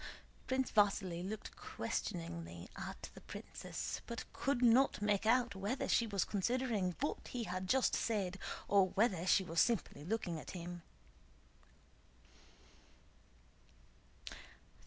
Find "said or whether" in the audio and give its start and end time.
7.93-9.27